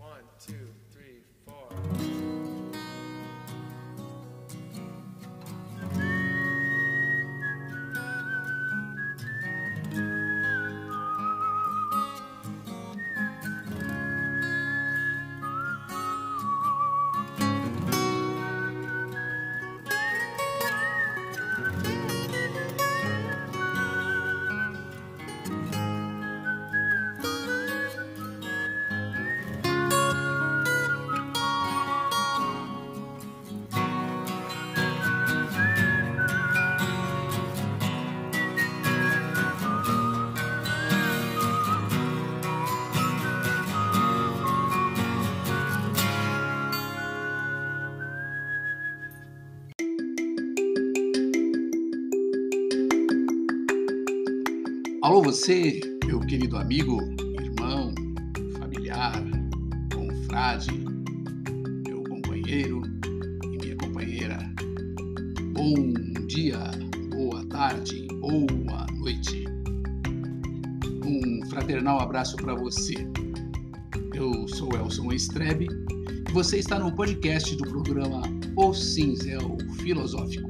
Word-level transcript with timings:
One, 0.00 0.24
two, 0.40 0.72
Alô, 55.10 55.22
você, 55.22 55.80
meu 56.04 56.20
querido 56.20 56.56
amigo, 56.56 57.00
irmão, 57.40 57.92
familiar, 58.60 59.12
confrade, 59.92 60.70
meu 61.84 62.04
companheiro 62.04 62.80
e 63.42 63.58
minha 63.58 63.76
companheira. 63.76 64.38
Bom 65.52 65.74
dia, 66.28 66.60
boa 67.10 67.44
tarde, 67.46 68.06
boa 68.20 68.86
noite. 69.00 69.46
Um 71.04 71.44
fraternal 71.48 72.00
abraço 72.00 72.36
para 72.36 72.54
você. 72.54 72.94
Eu 74.14 74.46
sou 74.46 74.68
Elson 74.76 75.10
Estrebe 75.10 75.66
e 76.28 76.32
você 76.32 76.58
está 76.58 76.78
no 76.78 76.94
podcast 76.94 77.56
do 77.56 77.64
programa 77.64 78.22
O 78.54 78.72
Cinzel 78.72 79.58
Filosófico. 79.80 80.48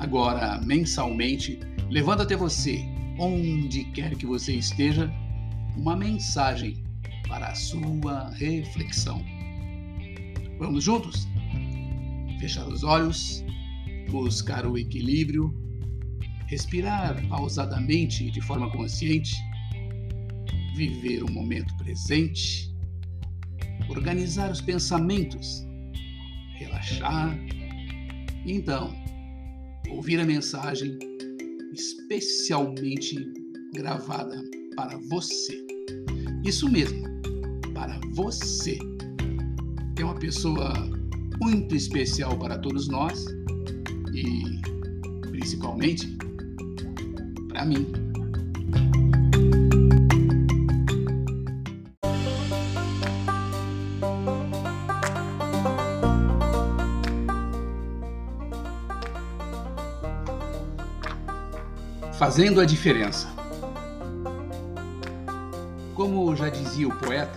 Agora, 0.00 0.60
mensalmente, 0.66 1.60
levando 1.92 2.22
até 2.22 2.34
você, 2.34 2.82
onde 3.18 3.84
quer 3.92 4.16
que 4.16 4.24
você 4.24 4.54
esteja, 4.54 5.12
uma 5.76 5.94
mensagem 5.94 6.82
para 7.28 7.48
a 7.48 7.54
sua 7.54 8.30
reflexão. 8.30 9.22
Vamos 10.58 10.84
juntos? 10.84 11.28
Fechar 12.40 12.66
os 12.66 12.82
olhos, 12.82 13.44
buscar 14.10 14.64
o 14.64 14.78
equilíbrio, 14.78 15.54
respirar 16.46 17.22
pausadamente 17.28 18.30
de 18.30 18.40
forma 18.40 18.70
consciente, 18.70 19.36
viver 20.74 21.22
o 21.22 21.30
momento 21.30 21.76
presente, 21.76 22.74
organizar 23.90 24.50
os 24.50 24.62
pensamentos, 24.62 25.62
relaxar 26.54 27.38
e 28.46 28.52
então 28.54 28.94
ouvir 29.90 30.18
a 30.18 30.24
mensagem 30.24 31.11
especialmente 31.72 33.32
gravada 33.74 34.42
para 34.76 34.98
você. 35.10 35.64
Isso 36.44 36.68
mesmo, 36.68 37.02
para 37.74 38.00
você. 38.12 38.78
É 39.98 40.04
uma 40.04 40.18
pessoa 40.18 40.72
muito 41.40 41.74
especial 41.74 42.38
para 42.38 42.58
todos 42.58 42.88
nós 42.88 43.24
e 44.14 44.42
principalmente 45.30 46.16
para 47.48 47.64
mim. 47.64 48.01
Fazendo 62.22 62.60
a 62.60 62.64
diferença. 62.64 63.26
Como 65.92 66.36
já 66.36 66.48
dizia 66.48 66.86
o 66.86 66.94
poeta, 66.94 67.36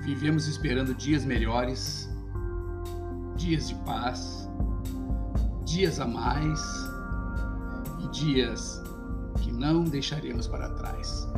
vivemos 0.00 0.48
esperando 0.48 0.94
dias 0.94 1.22
melhores, 1.22 2.08
dias 3.36 3.68
de 3.68 3.74
paz, 3.84 4.48
dias 5.66 6.00
a 6.00 6.06
mais 6.06 6.58
e 8.02 8.08
dias 8.08 8.82
que 9.42 9.52
não 9.52 9.84
deixaremos 9.84 10.46
para 10.46 10.70
trás. 10.70 11.28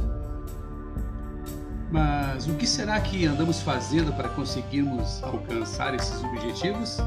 Mas 1.91 2.47
o 2.47 2.55
que 2.55 2.65
será 2.65 3.01
que 3.01 3.27
andamos 3.27 3.61
fazendo 3.61 4.13
para 4.13 4.29
conseguirmos 4.29 5.21
alcançar 5.25 5.97
esses 5.97 6.23
objetivos? 6.23 6.99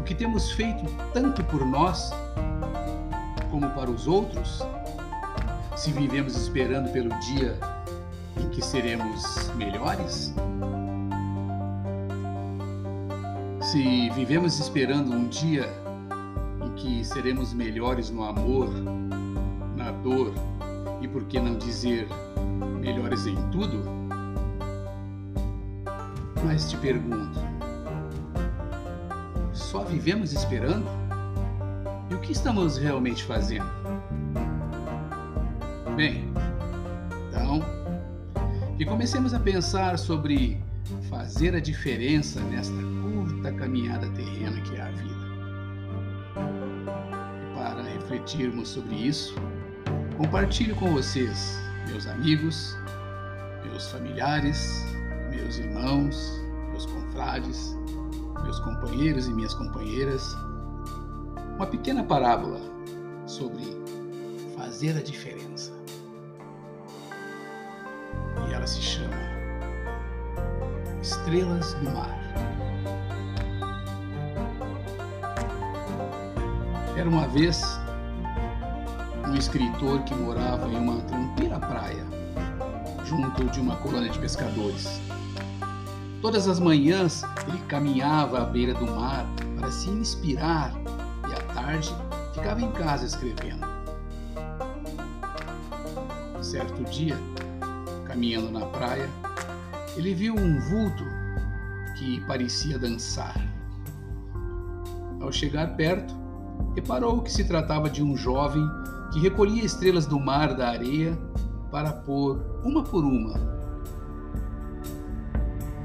O 0.00 0.04
que 0.04 0.14
temos 0.14 0.52
feito 0.52 0.86
tanto 1.12 1.44
por 1.44 1.62
nós 1.62 2.10
como 3.58 3.70
para 3.70 3.90
os 3.90 4.06
outros? 4.06 4.62
Se 5.76 5.90
vivemos 5.90 6.36
esperando 6.36 6.92
pelo 6.92 7.08
dia 7.20 7.58
em 8.38 8.50
que 8.50 8.62
seremos 8.62 9.50
melhores? 9.54 10.34
Se 13.62 14.10
vivemos 14.10 14.60
esperando 14.60 15.10
um 15.10 15.26
dia 15.28 15.72
em 16.66 16.70
que 16.74 17.02
seremos 17.02 17.54
melhores 17.54 18.10
no 18.10 18.24
amor, 18.24 18.68
na 19.74 19.90
dor 20.02 20.34
e, 21.00 21.08
por 21.08 21.24
que 21.24 21.40
não 21.40 21.56
dizer, 21.56 22.06
melhores 22.78 23.26
em 23.26 23.36
tudo? 23.50 23.82
Mas 26.44 26.68
te 26.68 26.76
pergunto, 26.76 27.40
só 29.54 29.82
vivemos 29.82 30.34
esperando? 30.34 31.05
Que 32.26 32.32
estamos 32.32 32.76
realmente 32.76 33.22
fazendo? 33.22 33.70
Bem, 35.94 36.28
então, 37.28 37.60
que 38.76 38.84
comecemos 38.84 39.32
a 39.32 39.38
pensar 39.38 39.96
sobre 39.96 40.60
fazer 41.08 41.54
a 41.54 41.60
diferença 41.60 42.40
nesta 42.40 42.74
curta 42.74 43.52
caminhada 43.52 44.08
terrena 44.10 44.60
que 44.62 44.74
é 44.74 44.82
a 44.82 44.90
vida. 44.90 45.26
E 47.44 47.54
para 47.54 47.82
refletirmos 47.82 48.70
sobre 48.70 48.96
isso, 48.96 49.32
compartilho 50.16 50.74
com 50.74 50.92
vocês, 50.92 51.56
meus 51.86 52.08
amigos, 52.08 52.76
meus 53.64 53.88
familiares, 53.92 54.84
meus 55.30 55.58
irmãos, 55.58 56.40
meus 56.70 56.86
confrades, 56.86 57.76
meus 58.42 58.58
companheiros 58.58 59.28
e 59.28 59.32
minhas 59.32 59.54
companheiras, 59.54 60.36
uma 61.56 61.66
pequena 61.66 62.04
parábola 62.04 62.60
sobre 63.26 63.64
fazer 64.54 64.94
a 64.96 65.02
diferença. 65.02 65.72
E 68.46 68.52
ela 68.52 68.66
se 68.66 68.82
chama 68.82 69.16
Estrelas 71.00 71.72
do 71.74 71.90
Mar. 71.92 72.14
Era 76.94 77.08
uma 77.08 77.26
vez 77.28 77.62
um 79.26 79.34
escritor 79.34 80.02
que 80.02 80.14
morava 80.14 80.68
em 80.68 80.76
uma 80.76 81.00
tranquila 81.02 81.58
praia, 81.58 82.04
junto 83.06 83.44
de 83.46 83.60
uma 83.60 83.76
colônia 83.76 84.10
de 84.10 84.18
pescadores. 84.18 85.00
Todas 86.20 86.48
as 86.48 86.60
manhãs 86.60 87.22
ele 87.48 87.58
caminhava 87.66 88.42
à 88.42 88.44
beira 88.44 88.74
do 88.74 88.86
mar 88.86 89.26
para 89.58 89.70
se 89.70 89.88
inspirar 89.88 90.74
tarde 91.66 91.92
ficava 92.32 92.62
em 92.62 92.70
casa 92.70 93.04
escrevendo. 93.04 93.66
Certo 96.40 96.84
dia, 96.84 97.16
caminhando 98.04 98.52
na 98.52 98.64
praia, 98.66 99.10
ele 99.96 100.14
viu 100.14 100.36
um 100.36 100.60
vulto 100.60 101.04
que 101.98 102.20
parecia 102.26 102.78
dançar. 102.78 103.34
Ao 105.20 105.32
chegar 105.32 105.74
perto, 105.76 106.14
reparou 106.76 107.20
que 107.20 107.32
se 107.32 107.42
tratava 107.42 107.90
de 107.90 108.00
um 108.00 108.16
jovem 108.16 108.62
que 109.12 109.18
recolhia 109.18 109.64
estrelas 109.64 110.06
do 110.06 110.20
mar 110.20 110.54
da 110.54 110.68
areia 110.68 111.18
para 111.72 111.92
pôr 111.92 112.60
uma 112.62 112.84
por 112.84 113.04
uma 113.04 113.34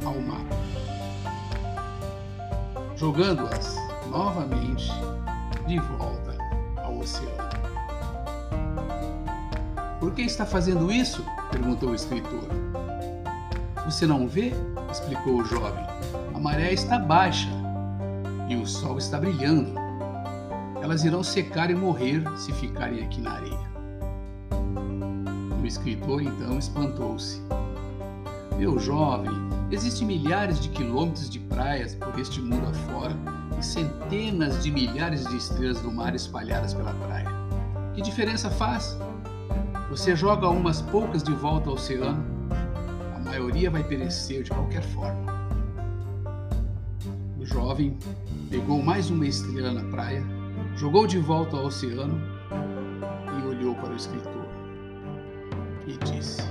ao 0.06 0.20
mar, 0.22 0.46
jogando-as 2.96 3.76
novamente 4.12 4.92
de 5.68 5.80
volta 5.80 6.38
ao 6.78 6.98
oceano. 7.00 7.52
Por 10.00 10.14
que 10.14 10.24
está 10.24 10.46
fazendo 10.46 10.92
isso? 10.92 11.24
perguntou 11.52 11.90
o 11.90 11.96
escritor. 11.96 12.48
Você 13.86 14.08
não 14.08 14.28
vê? 14.28 14.52
explicou 14.92 15.36
o 15.42 15.46
jovem. 15.46 15.86
A 16.34 16.40
maré 16.40 16.74
está 16.74 16.98
baixa 16.98 17.50
e 18.50 18.56
o 18.56 18.66
sol 18.66 18.98
está 18.98 19.20
brilhando. 19.20 19.74
Elas 20.82 21.04
irão 21.04 21.24
secar 21.24 21.70
e 21.70 21.76
morrer 21.76 22.24
se 22.36 22.52
ficarem 22.54 23.04
aqui 23.04 23.22
na 23.22 23.34
areia. 23.34 23.72
O 25.62 25.66
escritor 25.66 26.22
então 26.22 26.58
espantou-se. 26.58 27.42
Meu 28.58 28.80
jovem, 28.80 29.32
existem 29.70 30.08
milhares 30.08 30.60
de 30.60 30.70
quilômetros 30.70 31.30
de 31.30 31.40
praias 31.40 31.96
por 31.96 32.18
este 32.20 32.42
mundo 32.42 32.68
afora 32.68 33.41
centenas 33.62 34.64
de 34.64 34.72
milhares 34.72 35.26
de 35.28 35.38
estrelas 35.38 35.80
do 35.82 35.92
mar 35.92 36.16
espalhadas 36.16 36.74
pela 36.74 36.94
praia. 36.94 37.30
Que 37.94 38.02
diferença 38.02 38.50
faz? 38.50 38.98
Você 39.90 40.16
joga 40.16 40.50
umas 40.50 40.82
poucas 40.82 41.22
de 41.22 41.34
volta 41.34 41.70
ao 41.70 41.76
oceano, 41.76 42.24
a 43.16 43.20
maioria 43.20 43.70
vai 43.70 43.84
perecer 43.84 44.44
de 44.44 44.50
qualquer 44.50 44.84
forma. 44.84 45.32
O 47.38 47.46
jovem 47.46 47.98
pegou 48.50 48.82
mais 48.82 49.10
uma 49.10 49.26
estrela 49.26 49.72
na 49.72 49.84
praia, 49.90 50.24
jogou 50.76 51.06
de 51.06 51.20
volta 51.20 51.58
ao 51.58 51.66
oceano 51.66 52.22
e 53.40 53.48
olhou 53.48 53.76
para 53.76 53.92
o 53.92 53.96
escritor 53.96 54.46
e 55.88 55.98
disse: 56.06 56.42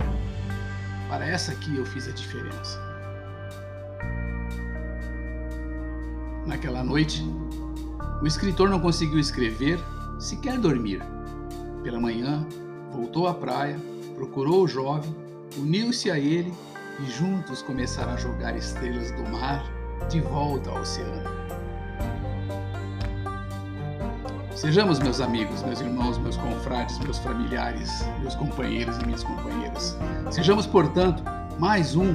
Para 1.08 1.26
essa 1.26 1.52
aqui 1.52 1.76
eu 1.76 1.86
fiz 1.86 2.08
a 2.08 2.12
diferença. 2.12 2.89
Naquela 6.50 6.82
noite, 6.82 7.24
o 8.20 8.26
escritor 8.26 8.68
não 8.68 8.80
conseguiu 8.80 9.20
escrever, 9.20 9.78
sequer 10.18 10.58
dormir. 10.58 11.00
Pela 11.84 12.00
manhã, 12.00 12.44
voltou 12.90 13.28
à 13.28 13.34
praia, 13.34 13.78
procurou 14.16 14.64
o 14.64 14.68
jovem, 14.68 15.14
uniu-se 15.56 16.10
a 16.10 16.18
ele 16.18 16.52
e 16.98 17.08
juntos 17.08 17.62
começaram 17.62 18.14
a 18.14 18.16
jogar 18.16 18.56
estrelas 18.56 19.12
do 19.12 19.22
mar 19.30 19.64
de 20.10 20.20
volta 20.20 20.70
ao 20.70 20.80
oceano. 20.80 21.30
Sejamos 24.56 24.98
meus 24.98 25.20
amigos, 25.20 25.62
meus 25.62 25.80
irmãos, 25.80 26.18
meus 26.18 26.36
confrades, 26.36 26.98
meus 26.98 27.18
familiares, 27.18 28.04
meus 28.22 28.34
companheiros 28.34 28.98
e 28.98 29.06
minhas 29.06 29.22
companheiras. 29.22 29.96
Sejamos, 30.32 30.66
portanto, 30.66 31.22
mais 31.60 31.94
um 31.94 32.12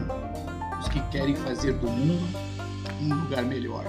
dos 0.77 0.89
que 0.89 0.99
querem 1.09 1.37
fazer 1.37 1.71
do 1.75 1.89
mundo 1.89 2.45
um 3.01 3.13
lugar 3.13 3.43
melhor. 3.43 3.85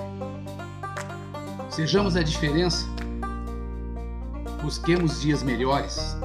Sejamos 1.71 2.17
a 2.17 2.23
diferença. 2.23 2.87
Busquemos 4.63 5.21
dias 5.21 5.43
melhores 5.43 6.17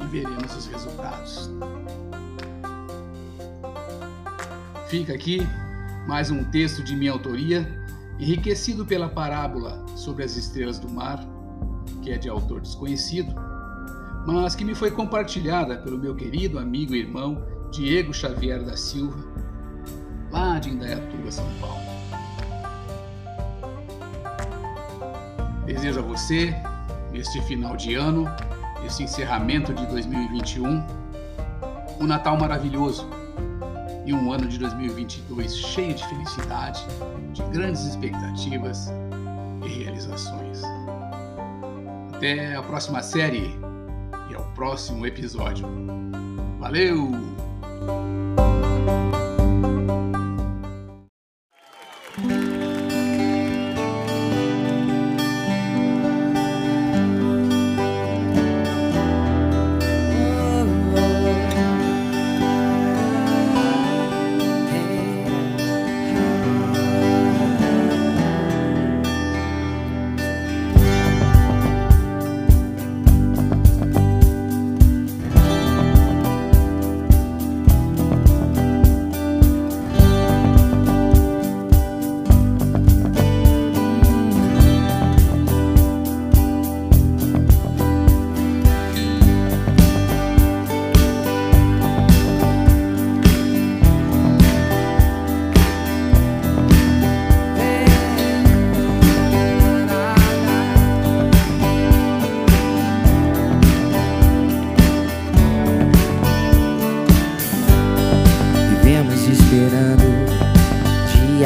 e 0.00 0.06
veremos 0.06 0.56
os 0.56 0.66
resultados. 0.66 1.50
Fica 4.88 5.12
aqui 5.12 5.46
mais 6.06 6.30
um 6.30 6.42
texto 6.44 6.82
de 6.82 6.96
minha 6.96 7.12
autoria, 7.12 7.70
enriquecido 8.18 8.86
pela 8.86 9.08
parábola 9.08 9.84
sobre 9.94 10.24
as 10.24 10.34
estrelas 10.36 10.78
do 10.78 10.88
mar, 10.88 11.22
que 12.00 12.10
é 12.10 12.16
de 12.16 12.30
autor 12.30 12.62
desconhecido, 12.62 13.34
mas 14.26 14.54
que 14.54 14.64
me 14.64 14.74
foi 14.74 14.90
compartilhada 14.90 15.76
pelo 15.76 15.98
meu 15.98 16.14
querido 16.14 16.58
amigo 16.58 16.94
e 16.94 17.00
irmão 17.00 17.44
Diego 17.70 18.14
Xavier 18.14 18.64
da 18.64 18.76
Silva, 18.78 19.22
lá 20.58 20.60
de 20.60 20.70
Indaiatuba, 20.70 21.30
São 21.30 21.46
Paulo. 21.60 21.78
Desejo 25.64 26.00
a 26.00 26.02
você, 26.02 26.54
neste 27.12 27.40
final 27.42 27.76
de 27.76 27.94
ano, 27.94 28.26
neste 28.82 29.04
encerramento 29.04 29.72
de 29.72 29.86
2021, 29.86 30.84
um 32.00 32.06
Natal 32.06 32.36
maravilhoso 32.36 33.08
e 34.04 34.12
um 34.12 34.32
ano 34.32 34.48
de 34.48 34.58
2022 34.58 35.56
cheio 35.56 35.94
de 35.94 36.06
felicidade, 36.08 36.84
de 37.32 37.42
grandes 37.52 37.84
expectativas 37.84 38.88
e 39.64 39.68
realizações. 39.68 40.62
Até 42.14 42.56
a 42.56 42.62
próxima 42.62 43.02
série 43.02 43.54
e 44.30 44.34
ao 44.34 44.42
próximo 44.54 45.06
episódio. 45.06 45.68
Valeu! 46.58 47.12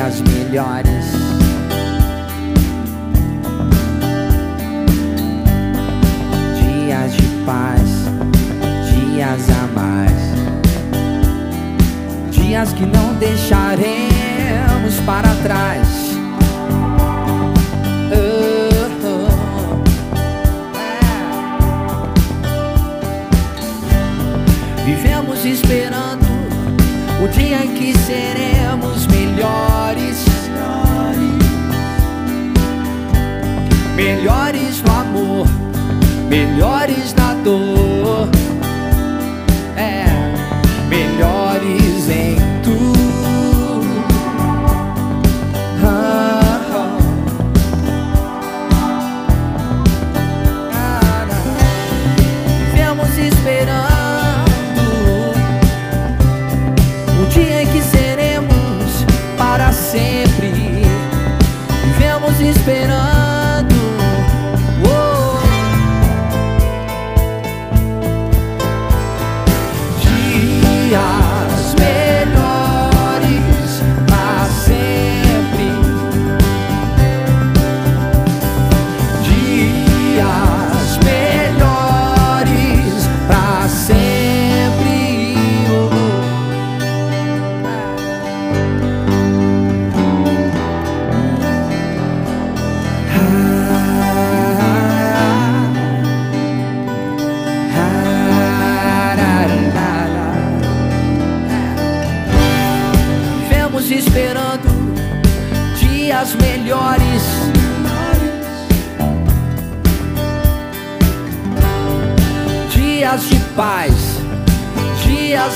Dias 0.03 0.21
melhores. 0.23 1.13
Dias 6.61 7.13
de 7.13 7.27
paz, 7.47 7.89
dias 8.91 9.49
a 9.51 9.69
mais. 9.73 10.13
Dias 12.33 12.73
que 12.73 12.85
não 12.85 13.15
deixaremos 13.15 14.97
para 15.07 15.33
trás. 15.45 15.87
Oh, 18.11 18.71
é. 20.79 21.01
Vivemos 24.85 25.45
esperando 25.45 26.32
o 27.23 27.29
dia 27.29 27.65
em 27.65 27.75
que 27.75 27.97
seremos 27.99 29.07
melhores. 29.07 30.25
Melhores 33.95 34.83
no 34.83 34.93
amor, 34.93 35.47
melhores 36.29 37.15
na 37.15 37.35
dor. 37.35 37.92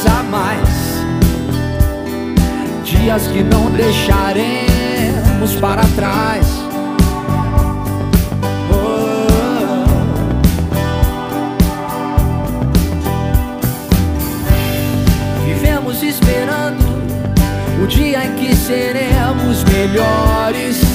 a 0.05 0.23
mais, 0.25 0.69
dias 2.85 3.27
que 3.29 3.43
não 3.43 3.71
deixaremos 3.71 5.55
para 5.61 5.83
trás. 5.95 6.47
Oh. 8.71 9.27
Vivemos 15.47 16.03
Esperando 16.03 16.85
o 17.83 17.87
dia 17.87 18.25
em 18.27 18.35
que 18.35 18.55
seremos 18.55 19.65
melhores. 19.65 20.86